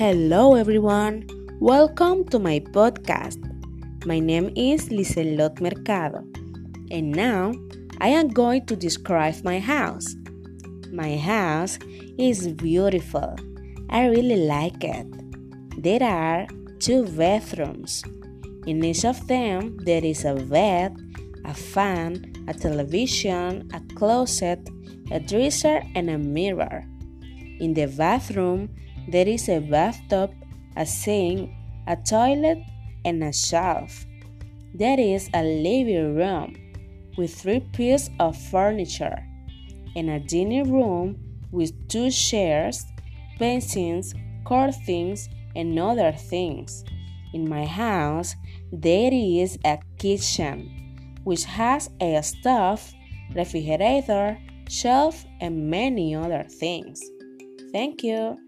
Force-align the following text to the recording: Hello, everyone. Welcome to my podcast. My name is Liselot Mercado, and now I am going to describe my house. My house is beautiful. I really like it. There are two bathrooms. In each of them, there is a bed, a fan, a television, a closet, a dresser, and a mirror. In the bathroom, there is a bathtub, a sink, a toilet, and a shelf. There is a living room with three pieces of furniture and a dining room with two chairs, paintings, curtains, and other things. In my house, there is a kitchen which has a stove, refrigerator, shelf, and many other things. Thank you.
Hello, 0.00 0.54
everyone. 0.54 1.28
Welcome 1.60 2.24
to 2.32 2.38
my 2.38 2.60
podcast. 2.72 3.36
My 4.06 4.18
name 4.18 4.48
is 4.56 4.88
Liselot 4.88 5.60
Mercado, 5.60 6.24
and 6.90 7.12
now 7.12 7.52
I 8.00 8.08
am 8.08 8.28
going 8.28 8.64
to 8.64 8.76
describe 8.76 9.44
my 9.44 9.58
house. 9.58 10.16
My 10.90 11.18
house 11.18 11.78
is 12.16 12.48
beautiful. 12.48 13.36
I 13.90 14.06
really 14.06 14.48
like 14.48 14.82
it. 14.82 15.06
There 15.76 16.02
are 16.02 16.46
two 16.78 17.04
bathrooms. 17.04 18.02
In 18.66 18.82
each 18.82 19.04
of 19.04 19.20
them, 19.28 19.76
there 19.84 20.02
is 20.02 20.24
a 20.24 20.32
bed, 20.32 20.96
a 21.44 21.52
fan, 21.52 22.24
a 22.48 22.54
television, 22.54 23.68
a 23.74 23.82
closet, 23.96 24.66
a 25.10 25.20
dresser, 25.20 25.82
and 25.94 26.08
a 26.08 26.16
mirror. 26.16 26.88
In 27.60 27.74
the 27.74 27.84
bathroom, 27.84 28.70
there 29.08 29.28
is 29.28 29.48
a 29.48 29.60
bathtub, 29.60 30.32
a 30.76 30.86
sink, 30.86 31.50
a 31.86 31.96
toilet, 31.96 32.58
and 33.04 33.22
a 33.22 33.32
shelf. 33.32 34.06
There 34.74 35.00
is 35.00 35.28
a 35.34 35.42
living 35.42 36.14
room 36.16 36.56
with 37.16 37.34
three 37.34 37.60
pieces 37.60 38.10
of 38.20 38.36
furniture 38.36 39.18
and 39.96 40.10
a 40.10 40.20
dining 40.20 40.72
room 40.72 41.18
with 41.50 41.72
two 41.88 42.10
chairs, 42.10 42.86
paintings, 43.38 44.14
curtains, 44.44 45.28
and 45.56 45.78
other 45.78 46.12
things. 46.12 46.84
In 47.32 47.48
my 47.48 47.64
house, 47.64 48.36
there 48.72 49.10
is 49.12 49.58
a 49.64 49.78
kitchen 49.98 51.16
which 51.24 51.44
has 51.44 51.90
a 52.00 52.22
stove, 52.22 52.92
refrigerator, 53.34 54.38
shelf, 54.68 55.24
and 55.40 55.70
many 55.70 56.14
other 56.14 56.44
things. 56.44 57.02
Thank 57.72 58.02
you. 58.02 58.38